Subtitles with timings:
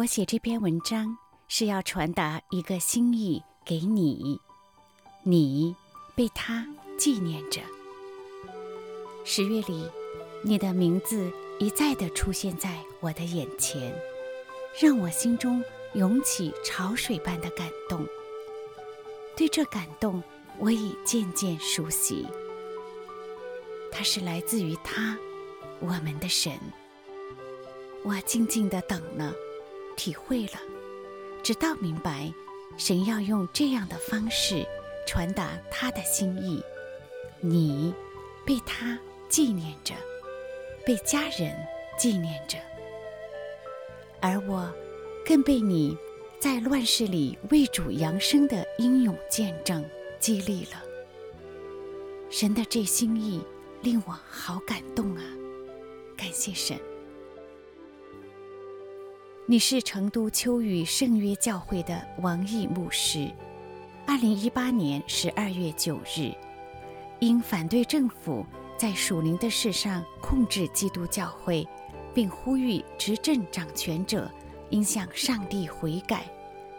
[0.00, 4.40] 我写这篇文章是要传达一个心意给你，
[5.22, 5.76] 你
[6.14, 7.60] 被他纪念着。
[9.26, 9.86] 十月里，
[10.42, 13.94] 你的名字一再地出现在我的眼前，
[14.80, 18.06] 让我心中涌起潮水般的感动。
[19.36, 20.22] 对这感动，
[20.56, 22.26] 我已渐渐熟悉。
[23.92, 25.18] 它是来自于他，
[25.78, 26.58] 我们的神。
[28.02, 29.34] 我静静地等了，
[30.00, 30.58] 体会了，
[31.42, 32.32] 直到明白，
[32.78, 34.66] 神要用这样的方式
[35.06, 36.64] 传达他的心意。
[37.38, 37.92] 你
[38.46, 39.92] 被他纪念着，
[40.86, 41.54] 被家人
[41.98, 42.56] 纪念着，
[44.22, 44.72] 而我
[45.22, 45.94] 更被你
[46.40, 49.84] 在乱世里为主扬声的英勇见证
[50.18, 50.82] 激励了。
[52.30, 53.44] 神的这心意
[53.82, 55.22] 令我好感动啊！
[56.16, 56.89] 感谢神。
[59.46, 63.28] 你是成都秋雨圣约教会的王毅牧师。
[64.06, 66.32] 二零一八年十二月九日，
[67.18, 71.66] 因反对政府在属灵的事上控制基督教会，
[72.14, 74.30] 并呼吁执政掌权者
[74.68, 76.24] 应向上帝悔改，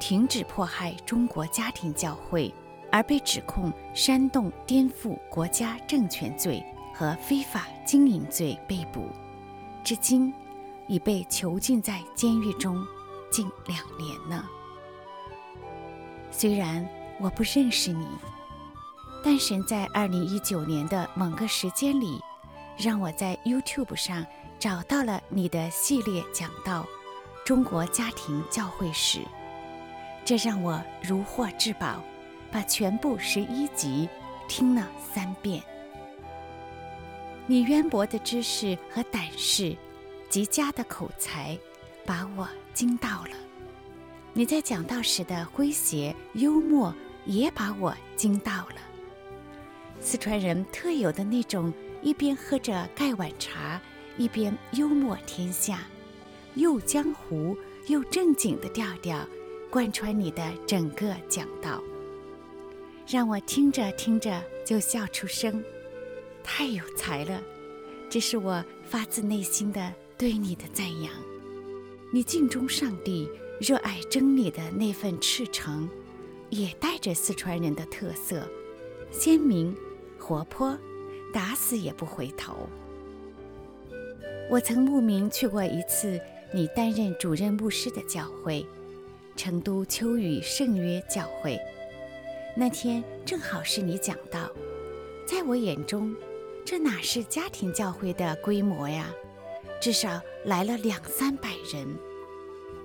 [0.00, 2.52] 停止迫害中国家庭教会，
[2.90, 9.08] 而被指控煽动颠覆国家政权罪和非法经营罪被捕，
[9.82, 10.32] 至今。
[10.88, 12.86] 已被囚禁在监狱中
[13.30, 14.44] 近两年了。
[16.30, 16.86] 虽然
[17.20, 18.06] 我不认识你，
[19.22, 22.20] 但神在二零一九年的某个时间里，
[22.76, 24.26] 让我在 YouTube 上
[24.58, 26.82] 找到了你的系列讲道
[27.46, 29.18] 《中国家庭教会史》，
[30.24, 32.02] 这让我如获至宝，
[32.50, 34.08] 把全部十一集
[34.48, 35.62] 听了三遍。
[37.46, 39.76] 你渊博的知识和胆识。
[40.34, 41.56] 极佳的口才，
[42.04, 43.36] 把我惊到了。
[44.32, 46.92] 你在讲道时的诙谐幽默，
[47.24, 48.78] 也把我惊到了。
[50.00, 53.80] 四川人特有的那种一边喝着盖碗茶，
[54.16, 55.84] 一边幽默天下，
[56.56, 57.56] 又江湖
[57.86, 59.24] 又正经的调调，
[59.70, 61.80] 贯穿你的整个讲道，
[63.06, 65.62] 让我听着听着就笑出声。
[66.42, 67.40] 太有才了，
[68.10, 69.94] 这是我发自内心的。
[70.16, 71.12] 对你的赞扬，
[72.12, 73.28] 你敬重上帝、
[73.60, 75.88] 热爱真理的那份赤诚，
[76.50, 78.48] 也带着四川人的特色，
[79.10, 79.76] 鲜明、
[80.18, 80.78] 活泼，
[81.32, 82.68] 打死也不回头。
[84.48, 86.20] 我曾慕名去过一次
[86.52, 88.64] 你担任主任牧师的教会——
[89.34, 91.58] 成都秋雨圣约教会。
[92.56, 94.48] 那天正好是你讲道，
[95.26, 96.14] 在我眼中，
[96.64, 99.12] 这哪是家庭教会的规模呀？
[99.84, 101.86] 至少来了两三百人，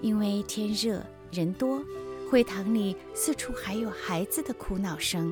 [0.00, 1.84] 因为天热人多，
[2.30, 5.30] 会堂里四处还有孩子的哭闹声，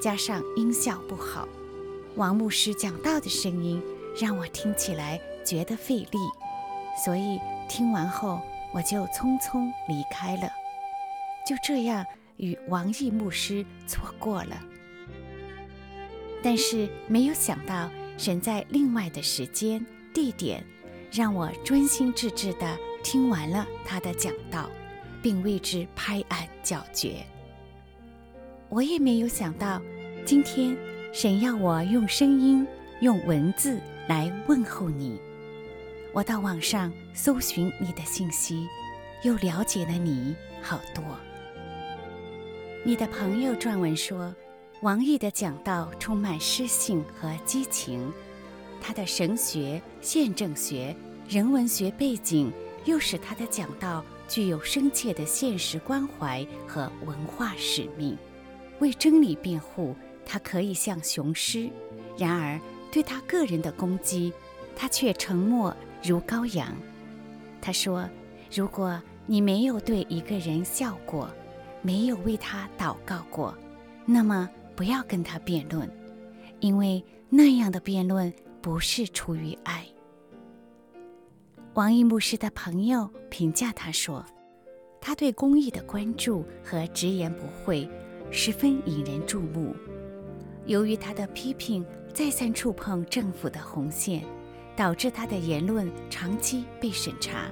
[0.00, 1.46] 加上音效不好，
[2.14, 3.82] 王牧师讲道的声音
[4.18, 6.18] 让我听起来觉得费力，
[7.04, 7.38] 所以
[7.68, 8.40] 听完后
[8.72, 10.50] 我就匆匆离开了，
[11.46, 12.02] 就这样
[12.38, 14.58] 与王毅牧师错过了。
[16.42, 20.64] 但是没有想到，神在另外的时间地点。
[21.14, 24.68] 让我专心致志地听完了他的讲道，
[25.22, 27.24] 并为之拍案叫绝。
[28.68, 29.80] 我也没有想到，
[30.26, 30.76] 今天
[31.12, 32.66] 神要我用声音、
[33.00, 35.16] 用文字来问候你。
[36.12, 38.66] 我到网上搜寻你的信息，
[39.22, 41.04] 又了解了你好多。
[42.84, 44.34] 你的朋友撰文说，
[44.82, 48.12] 王毅的讲道充满诗性和激情。
[48.86, 50.94] 他的神学、宪政学、
[51.26, 52.52] 人文学背景，
[52.84, 58.14] 又使他的讲道具有深切的现实关怀和文化使命。
[58.80, 59.96] 为真理辩护，
[60.26, 61.70] 他可以像雄狮；
[62.18, 62.60] 然而，
[62.92, 64.34] 对他个人的攻击，
[64.76, 66.76] 他却沉默如羔羊。
[67.62, 68.06] 他说
[68.54, 71.30] ：“如果你没有对一个人笑过，
[71.80, 73.56] 没有为他祷告过，
[74.04, 74.46] 那么
[74.76, 75.90] 不要跟他辩论，
[76.60, 78.30] 因为那样的辩论。”
[78.64, 79.84] 不是出于爱。
[81.74, 84.24] 王毅牧师的朋友评价他说
[85.02, 87.86] ：“他对公益的关注和直言不讳，
[88.30, 89.76] 十分引人注目。
[90.64, 91.84] 由于他的批评
[92.14, 94.24] 再三触碰政府的红线，
[94.74, 97.50] 导致他的言论长期被审查。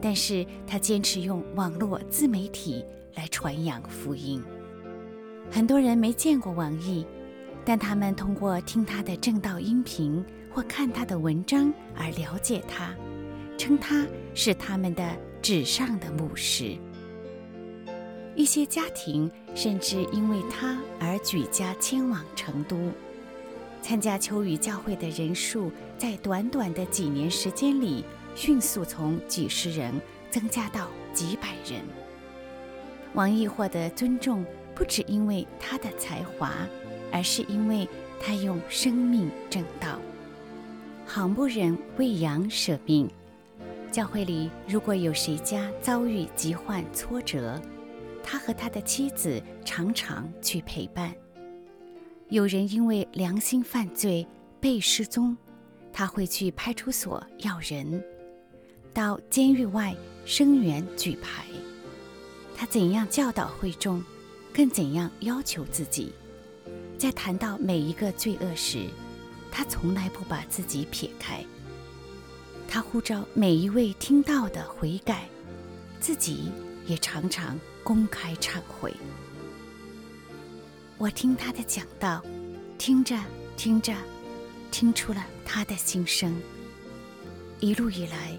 [0.00, 2.82] 但是他坚持用网络自媒体
[3.14, 4.42] 来传扬福音。
[5.50, 7.06] 很多人没见过王毅。”
[7.64, 12.94] 但他们通过听他的正道音频或看他的文章而了解他，
[13.56, 16.76] 称他是他们的纸上的牧师。
[18.36, 22.76] 一些家庭甚至因为他而举家迁往成都。
[23.80, 29.92] 参加秋雨教会的人数在短短的几年时间里，迅速从几十人
[30.30, 31.80] 增加到几百人。
[33.12, 34.44] 王毅获得尊重，
[34.74, 36.50] 不只因为他的才华，
[37.14, 37.88] 而是因为
[38.20, 40.00] 他用生命证道。
[41.06, 43.08] 好牧人为羊舍命。
[43.92, 47.62] 教会里如果有谁家遭遇疾患挫折，
[48.20, 51.14] 他和他的妻子常常去陪伴。
[52.30, 54.26] 有人因为良心犯罪
[54.58, 55.36] 被失踪，
[55.92, 58.02] 他会去派出所要人，
[58.92, 59.94] 到监狱外
[60.24, 61.44] 声援举牌。
[62.56, 64.02] 他怎样教导会众，
[64.52, 66.12] 更怎样要求自己。
[67.04, 68.86] 在谈到每一个罪恶时，
[69.52, 71.44] 他从来不把自己撇开。
[72.66, 75.28] 他呼召每一位听到的悔改，
[76.00, 76.50] 自己
[76.86, 78.90] 也常常公开忏悔。
[80.96, 82.24] 我听他的讲道，
[82.78, 83.14] 听着
[83.54, 83.92] 听着，
[84.70, 86.34] 听出了他的心声。
[87.60, 88.34] 一路以来，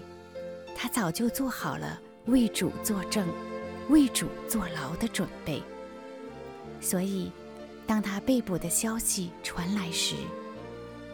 [0.74, 3.28] 他早就做好了为主作证、
[3.90, 5.62] 为主坐牢的准备。
[6.80, 7.30] 所以，
[7.86, 10.16] 当他被捕的消息传来时，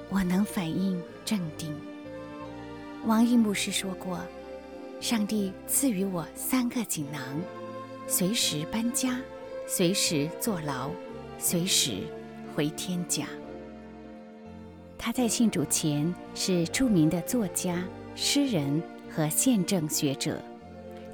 [0.09, 1.75] 我能反应镇定。
[3.07, 4.21] 王毅牧师说过
[5.01, 7.23] ：“上帝赐予我三个锦囊，
[8.07, 9.21] 随时搬家，
[9.67, 10.91] 随时坐牢。”
[11.45, 12.05] 随时
[12.55, 13.27] 回天家。
[14.97, 17.83] 他在信主前是著名的作家、
[18.15, 18.81] 诗人
[19.11, 20.41] 和宪政学者，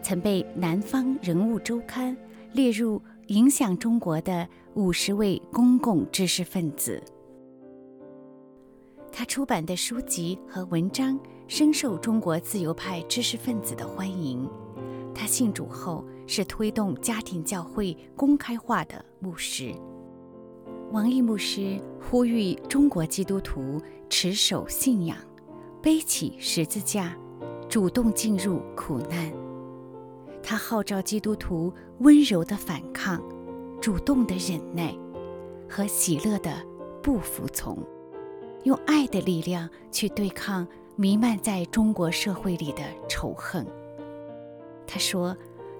[0.02, 2.14] 曾被《南方人物周刊》
[2.52, 4.46] 列入影响中国的
[4.78, 7.02] 五十位公共知识分子。
[9.10, 14.48] 他出版的书籍和文章深受中国自由派知识分子的欢迎。
[15.12, 19.74] 他信主后是推动家庭教会公开化的牧师。
[20.92, 25.18] 王毅牧师呼吁中国基督徒持守信仰，
[25.82, 27.16] 背起十字架，
[27.68, 29.32] 主动进入苦难。
[30.40, 33.20] 他号召基督徒温柔的反抗，
[33.80, 34.96] 主动的忍耐，
[35.68, 36.64] 和喜乐的
[37.02, 37.78] 不服从，
[38.64, 40.66] 用爱的力量去对抗
[40.96, 43.66] 弥漫在中国社会里的仇恨。
[44.86, 45.36] 他说，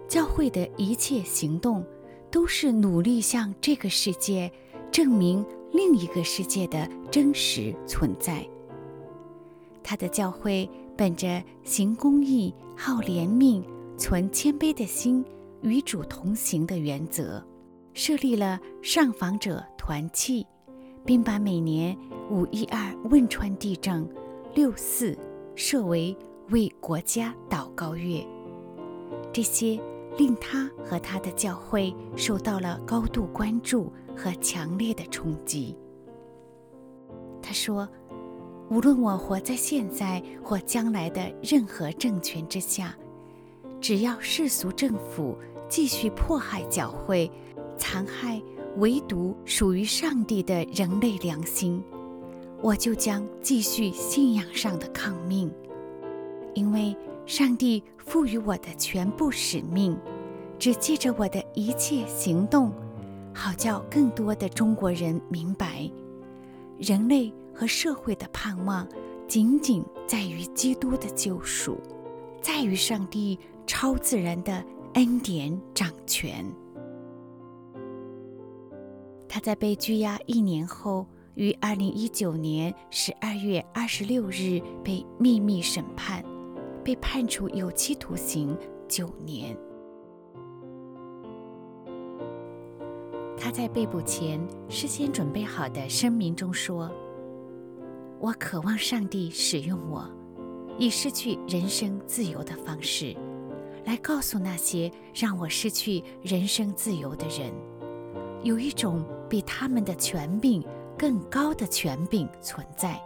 [0.06, 1.84] 教会的一切行动
[2.30, 4.50] 都是努力向这个世界。
[4.90, 8.44] 证明另一个世界的真实存在。
[9.82, 13.62] 他的教会本着行公义、好怜悯、
[13.98, 15.22] 存谦卑的心、
[15.60, 17.46] 与主同行的原则，
[17.98, 20.46] 设立了上访者团契，
[21.04, 21.98] 并把每年
[22.30, 24.08] 五一二汶川地震、
[24.54, 25.18] 六四
[25.56, 26.16] 设为
[26.50, 28.24] 为国家祷告月。
[29.32, 29.80] 这些
[30.16, 33.92] 令他和他的教会受到了高度关注。
[34.18, 35.76] 和强烈的冲击。
[37.40, 37.88] 他说
[38.68, 42.96] ：“无论我活在现在或将来的任何政权之下，
[43.80, 47.30] 只要世俗政府继续迫害教会，
[47.90, 48.38] 残害
[48.76, 51.82] 唯独属于上帝的人类良心，
[52.60, 55.50] 我就将继续信仰上的抗命。
[56.52, 56.94] 因为
[57.24, 59.96] 上帝赋予我的全部使命，
[60.58, 62.70] 只借着我的一切行动。”
[63.32, 65.90] 好叫更多的中国人明白，
[66.76, 68.86] 人类和社会的盼望，
[69.26, 71.78] 仅仅在于基督的救赎，
[72.42, 76.44] 在于上帝超自然的恩典掌权。
[79.28, 86.24] 他在被拘押一年后，于二零一九年十二月二十六日被秘密审判，
[86.82, 88.56] 被判处有期徒刑
[88.88, 89.56] 九年。
[93.36, 96.90] 他在被捕前事先准备好的声明中说
[98.18, 100.10] ：“我渴望上帝使用我，
[100.76, 103.14] 以失去人身自由的方式，
[103.84, 107.52] 来告诉那些让我失去人身自由的人，
[108.42, 110.64] 有一种比他们的权柄
[110.96, 113.00] 更高的权柄存在，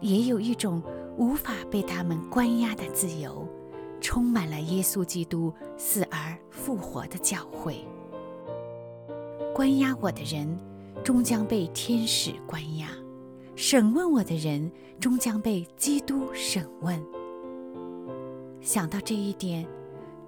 [0.00, 0.82] 也有一种
[1.16, 3.48] 无法被他们关押的自由，
[4.00, 7.86] 充满了耶稣基督死而复活的教会。”
[9.54, 10.58] 关押我的人，
[11.04, 12.88] 终将被天使关押；
[13.54, 17.02] 审问我的人，终将被基督审问。
[18.60, 19.66] 想到这一点，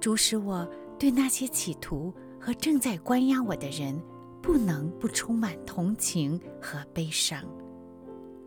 [0.01, 3.99] 主使我对那些企图和正在关押我的人，
[4.45, 7.43] 不能不充满同情和悲伤。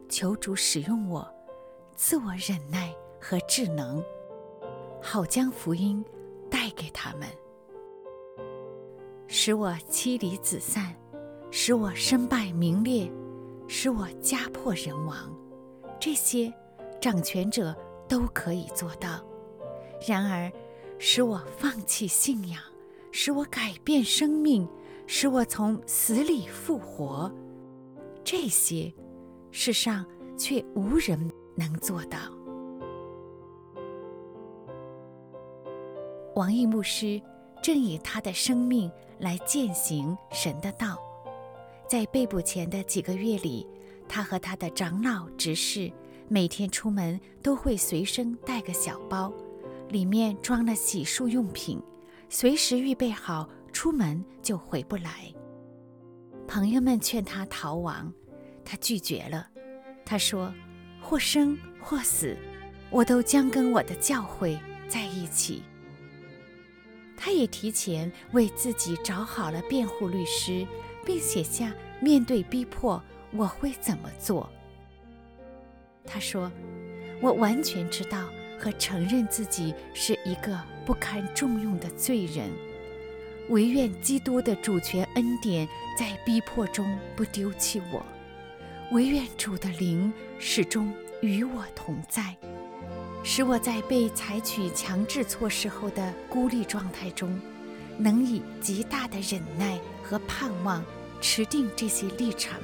[0.07, 1.27] 求主使用我，
[1.95, 4.03] 赐我忍耐和智能，
[5.01, 6.05] 好将福音
[6.51, 7.27] 带给他们，
[9.25, 10.95] 使我妻离子散，
[11.49, 13.11] 使我身败名裂，
[13.67, 15.35] 使我家破人亡。
[15.99, 16.53] 这些
[17.01, 17.75] 掌权者
[18.07, 19.19] 都可以做到。
[20.07, 20.51] 然而，
[20.99, 22.61] 使我放弃信仰，
[23.11, 24.69] 使我改变生命，
[25.09, 27.31] 使我从死里复活，
[28.25, 28.93] 这些
[29.51, 30.05] 世上
[30.37, 32.19] 却无人能做到。
[36.35, 37.19] 王毅牧师
[37.63, 40.99] 正以他的生命来践行神的道。
[41.87, 43.65] 在被捕前的几个月里，
[44.09, 45.89] 他和他的长老执事
[46.27, 49.31] 每天出门都会随身带个小包，
[49.87, 51.81] 里面装了洗漱用品，
[52.27, 55.33] 随时预备好出门就回不来。
[56.47, 58.12] 朋友们劝他逃亡，
[58.63, 59.47] 他拒绝了。
[60.05, 60.53] 他说
[61.01, 62.38] ：“或生或死，
[62.89, 64.57] 我都将跟我的教会
[64.88, 65.63] 在一起。”
[67.17, 70.65] 他也提前为自己找好了辩护律师，
[71.05, 73.01] 并写下面对逼迫
[73.33, 74.50] 我会怎么做。
[76.05, 76.50] 他说
[77.21, 82.50] ：“我完全知道和承认自己是一个不堪重用的罪人，
[83.49, 88.05] 惟愿基督的主权恩典在逼迫中不丢弃我，
[88.91, 92.35] 惟愿主的灵始终与我同在。”
[93.23, 97.39] 使我在被采取强制措施后的孤立状态中，
[97.97, 100.83] 能以极大的忍耐和盼望
[101.19, 102.59] 持定这些立场，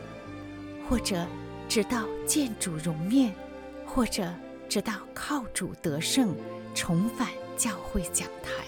[0.88, 1.26] 或者
[1.68, 3.34] 直到见主容面，
[3.86, 4.34] 或者
[4.70, 6.34] 直到靠主得胜，
[6.74, 8.64] 重返教会讲台。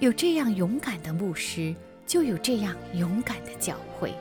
[0.00, 1.74] 有这样勇敢的牧师，
[2.04, 4.12] 就有这样勇敢的教会。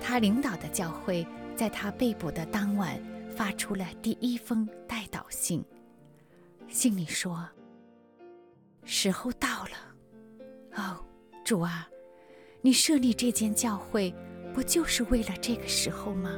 [0.00, 2.98] 他领导的教会，在他被捕的当晚，
[3.36, 5.64] 发出了第一封代祷信，
[6.68, 7.46] 信里说
[8.84, 11.04] ：“时候到了，哦，
[11.44, 11.88] 主啊，
[12.62, 14.14] 你设立这间教会，
[14.54, 16.30] 不就是为了这个时候吗？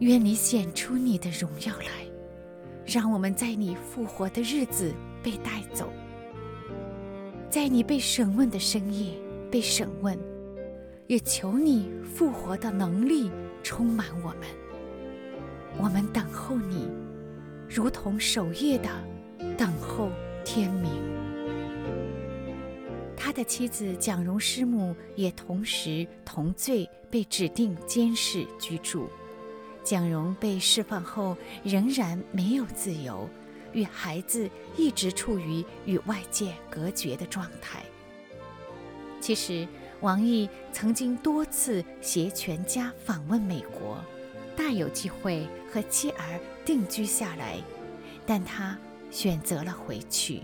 [0.00, 2.06] 愿你显出你的荣耀来，
[2.84, 5.90] 让我们在你复活的日子被带走，
[7.50, 9.14] 在你被审问的深夜
[9.50, 10.18] 被审问，
[11.06, 13.30] 也求你复活的能力
[13.62, 14.40] 充满我们。”
[15.80, 16.88] 我们等候你，
[17.68, 18.88] 如同守夜的
[19.56, 20.10] 等候
[20.44, 20.90] 天明。
[23.16, 29.08] 他的妻子蒋蓉师母也同时同罪被指定监视居住。
[29.82, 33.28] 蒋蓉被释放后仍然没有自由，
[33.72, 37.82] 与孩子一直处于与外界隔绝的状态。
[39.20, 39.66] 其实，
[40.00, 44.02] 王毅曾经多次携全家访问美国。
[44.56, 47.58] 大有机会和妻儿定居下来，
[48.26, 48.76] 但他
[49.08, 50.42] 选择了回去。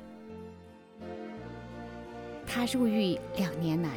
[2.46, 3.90] 他入狱两年来，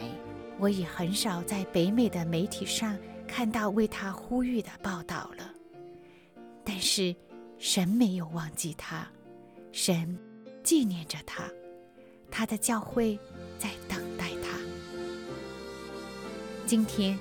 [0.58, 5.54] 我已很少在北美的媒体上看到为他呼吁的报道了。
[6.66, 7.16] 但是
[7.60, 9.08] 神没有忘记他，
[9.72, 10.18] 神
[10.64, 11.50] 纪念着他，
[12.32, 13.18] 他的教会
[13.60, 14.58] 在等待他。
[16.66, 17.18] 今天，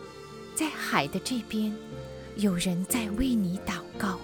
[0.54, 1.74] 在海的这边。
[2.36, 4.20] 有人在为你祷告，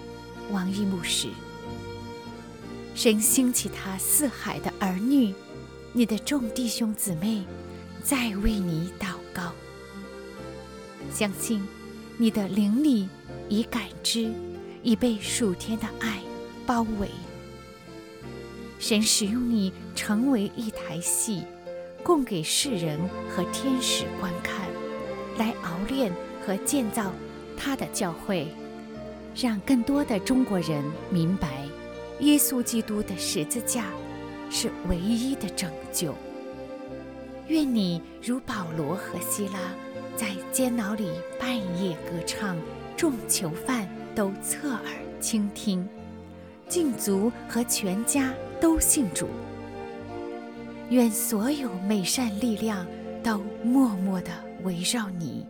[0.51, 1.29] 王一牧师。
[2.93, 5.33] 神兴起他四海的儿女，
[5.93, 7.43] 你的众弟兄姊妹，
[8.03, 9.51] 在为你祷告。
[11.11, 11.67] 相信
[12.19, 13.09] 你的灵里
[13.49, 14.31] 已感知，
[14.83, 16.21] 已被属天的爱
[16.67, 17.09] 包围。
[18.83, 21.43] 神使用你成为一台戏，
[22.03, 22.99] 供给世人
[23.29, 24.67] 和天使观看，
[25.37, 26.11] 来熬炼
[26.45, 27.13] 和建造。
[27.57, 28.45] 他的教会，
[29.33, 31.65] 让更多的中国人明白，
[32.19, 33.85] 耶稣基督的十字架
[34.49, 36.13] 是唯一的拯救。
[37.47, 39.59] 愿你如保罗和希拉，
[40.17, 41.07] 在监牢里
[41.39, 42.57] 半夜歌唱，
[42.97, 44.83] 众囚犯都侧耳
[45.21, 45.87] 倾听，
[46.67, 49.27] 禁足和全家都信主。
[50.89, 52.87] 愿所有美善力量
[53.21, 54.31] 都默默地
[54.63, 55.45] 围绕你。